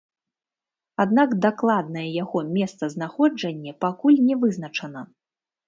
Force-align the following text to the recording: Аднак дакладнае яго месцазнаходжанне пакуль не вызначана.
Аднак 1.03 1.35
дакладнае 1.45 2.07
яго 2.23 2.43
месцазнаходжанне 2.57 3.77
пакуль 3.87 4.19
не 4.27 4.41
вызначана. 4.45 5.09